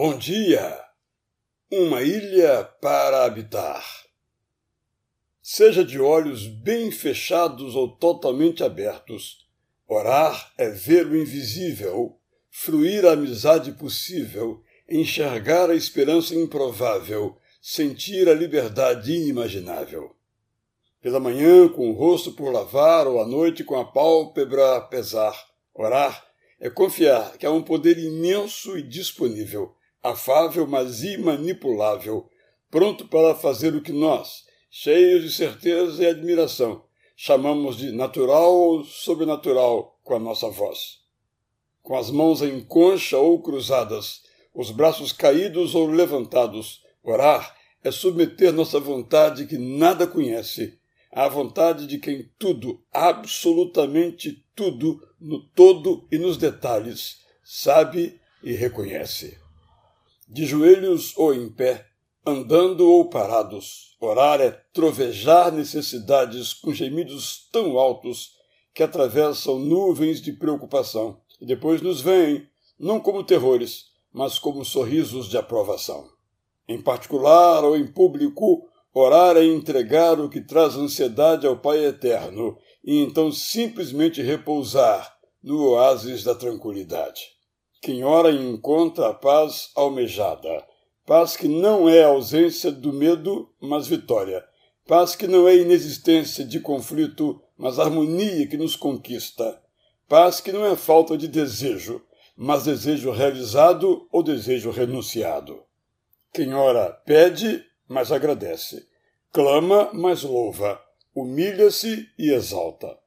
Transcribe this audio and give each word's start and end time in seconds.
Bom 0.00 0.16
dia! 0.16 0.80
Uma 1.72 2.02
ilha 2.02 2.62
para 2.80 3.24
habitar. 3.24 3.84
Seja 5.42 5.84
de 5.84 5.98
olhos 5.98 6.46
bem 6.46 6.92
fechados 6.92 7.74
ou 7.74 7.96
totalmente 7.96 8.62
abertos, 8.62 9.44
orar 9.88 10.52
é 10.56 10.68
ver 10.68 11.04
o 11.04 11.20
invisível, 11.20 12.16
fruir 12.48 13.04
a 13.04 13.14
amizade 13.14 13.72
possível, 13.72 14.62
enxergar 14.88 15.68
a 15.68 15.74
esperança 15.74 16.32
improvável, 16.32 17.36
sentir 17.60 18.28
a 18.28 18.34
liberdade 18.34 19.12
inimaginável. 19.12 20.14
Pela 21.02 21.18
manhã, 21.18 21.68
com 21.68 21.90
o 21.90 21.94
rosto 21.94 22.30
por 22.34 22.52
lavar, 22.52 23.08
ou 23.08 23.20
à 23.20 23.26
noite, 23.26 23.64
com 23.64 23.74
a 23.74 23.84
pálpebra 23.84 24.76
a 24.76 24.80
pesar, 24.80 25.34
orar 25.74 26.24
é 26.60 26.70
confiar 26.70 27.36
que 27.36 27.44
há 27.44 27.50
um 27.50 27.64
poder 27.64 27.98
imenso 27.98 28.78
e 28.78 28.82
disponível 28.82 29.74
afável, 30.02 30.66
mas 30.66 31.02
imanipulável, 31.02 32.28
pronto 32.70 33.06
para 33.06 33.34
fazer 33.34 33.74
o 33.74 33.82
que 33.82 33.92
nós, 33.92 34.44
cheios 34.70 35.22
de 35.22 35.32
certeza 35.32 36.02
e 36.02 36.06
admiração, 36.06 36.84
chamamos 37.16 37.76
de 37.76 37.90
natural 37.90 38.54
ou 38.54 38.84
sobrenatural 38.84 39.98
com 40.04 40.14
a 40.14 40.18
nossa 40.18 40.48
voz. 40.48 40.98
Com 41.82 41.96
as 41.96 42.10
mãos 42.10 42.42
em 42.42 42.60
concha 42.60 43.18
ou 43.18 43.42
cruzadas, 43.42 44.22
os 44.54 44.70
braços 44.70 45.12
caídos 45.12 45.74
ou 45.74 45.86
levantados, 45.86 46.82
orar 47.02 47.56
é 47.82 47.90
submeter 47.90 48.52
nossa 48.52 48.78
vontade 48.78 49.46
que 49.46 49.56
nada 49.56 50.06
conhece 50.06 50.78
à 51.10 51.26
vontade 51.28 51.86
de 51.86 51.98
quem 51.98 52.30
tudo, 52.38 52.82
absolutamente 52.92 54.44
tudo, 54.54 55.00
no 55.20 55.42
todo 55.50 56.06
e 56.12 56.18
nos 56.18 56.36
detalhes, 56.36 57.20
sabe 57.42 58.20
e 58.42 58.52
reconhece 58.52 59.47
de 60.28 60.44
joelhos 60.44 61.16
ou 61.16 61.32
em 61.32 61.48
pé, 61.48 61.86
andando 62.26 62.86
ou 62.86 63.08
parados. 63.08 63.96
Orar 64.00 64.40
é 64.40 64.50
trovejar 64.72 65.50
necessidades 65.50 66.52
com 66.52 66.72
gemidos 66.72 67.48
tão 67.50 67.78
altos 67.78 68.36
que 68.74 68.82
atravessam 68.82 69.58
nuvens 69.58 70.20
de 70.20 70.32
preocupação 70.32 71.20
e 71.40 71.46
depois 71.46 71.80
nos 71.80 72.00
veem, 72.00 72.46
não 72.78 73.00
como 73.00 73.24
terrores, 73.24 73.86
mas 74.12 74.38
como 74.38 74.64
sorrisos 74.64 75.28
de 75.28 75.38
aprovação. 75.38 76.08
Em 76.68 76.80
particular 76.80 77.64
ou 77.64 77.76
em 77.76 77.86
público, 77.86 78.68
orar 78.92 79.36
é 79.36 79.44
entregar 79.44 80.20
o 80.20 80.28
que 80.28 80.40
traz 80.40 80.76
ansiedade 80.76 81.46
ao 81.46 81.58
Pai 81.58 81.84
Eterno 81.84 82.58
e 82.84 82.98
então 82.98 83.32
simplesmente 83.32 84.20
repousar 84.20 85.16
no 85.42 85.70
oásis 85.70 86.22
da 86.22 86.34
tranquilidade. 86.34 87.37
Quem 87.80 88.02
ora 88.02 88.32
encontra 88.32 89.10
a 89.10 89.14
paz 89.14 89.70
almejada, 89.76 90.66
paz 91.06 91.36
que 91.36 91.46
não 91.46 91.88
é 91.88 92.02
ausência 92.02 92.72
do 92.72 92.92
medo, 92.92 93.48
mas 93.60 93.86
vitória, 93.86 94.44
paz 94.86 95.14
que 95.14 95.28
não 95.28 95.48
é 95.48 95.56
inexistência 95.56 96.44
de 96.44 96.58
conflito, 96.58 97.40
mas 97.56 97.78
harmonia 97.78 98.48
que 98.48 98.56
nos 98.56 98.74
conquista, 98.74 99.62
paz 100.08 100.40
que 100.40 100.50
não 100.50 100.66
é 100.66 100.74
falta 100.74 101.16
de 101.16 101.28
desejo, 101.28 102.02
mas 102.36 102.64
desejo 102.64 103.12
realizado 103.12 104.08
ou 104.10 104.24
desejo 104.24 104.72
renunciado. 104.72 105.62
Quem 106.32 106.54
ora 106.54 106.90
pede, 107.06 107.64
mas 107.86 108.10
agradece, 108.10 108.88
clama, 109.32 109.88
mas 109.92 110.24
louva, 110.24 110.82
humilha-se 111.14 112.08
e 112.18 112.32
exalta. 112.32 112.98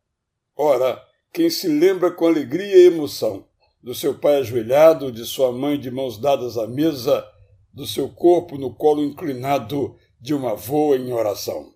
Ora, 0.55 1.05
quem 1.33 1.49
se 1.49 1.67
lembra 1.67 2.09
com 2.09 2.25
alegria 2.25 2.77
e 2.77 2.87
emoção 2.87 3.50
do 3.83 3.95
seu 3.95 4.17
pai 4.17 4.35
ajoelhado, 4.37 5.11
de 5.11 5.25
sua 5.25 5.51
mãe 5.51 5.79
de 5.79 5.89
mãos 5.89 6.17
dadas 6.17 6.57
à 6.57 6.67
mesa, 6.67 7.27
do 7.73 7.87
seu 7.87 8.09
corpo 8.09 8.57
no 8.57 8.73
colo 8.73 9.03
inclinado 9.03 9.95
de 10.19 10.33
uma 10.33 10.51
avó 10.51 10.93
em 10.95 11.11
oração. 11.11 11.73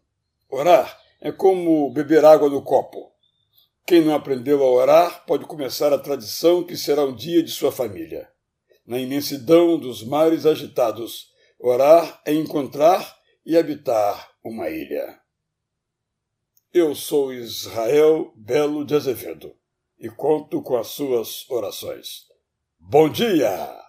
Orar 0.50 1.00
é 1.20 1.32
como 1.32 1.92
beber 1.92 2.24
água 2.24 2.50
no 2.50 2.62
copo. 2.62 3.12
Quem 3.88 4.04
não 4.04 4.14
aprendeu 4.14 4.64
a 4.64 4.70
orar 4.70 5.26
pode 5.26 5.46
começar 5.46 5.92
a 5.94 5.98
tradição 5.98 6.64
que 6.64 6.78
será 6.78 7.04
um 7.04 7.16
dia 7.16 7.42
de 7.42 7.52
sua 7.52 7.72
família. 7.72 8.30
Na 8.86 9.00
imensidão 9.00 9.80
dos 9.80 10.04
mares 10.04 10.46
agitados, 10.46 11.32
orar 11.60 12.22
é 12.26 12.34
encontrar 12.34 13.18
e 13.44 13.58
habitar 13.58 14.32
uma 14.44 14.70
ilha. 14.70 15.20
Eu 16.72 16.94
sou 16.94 17.34
Israel 17.34 18.32
Belo 18.36 18.86
de 18.86 18.96
Azevedo 18.96 19.56
e 20.00 20.10
conto 20.10 20.62
com 20.62 20.78
as 20.78 20.88
suas 20.88 21.50
orações. 21.50 22.26
Bom 22.80 23.10
dia! 23.10 23.85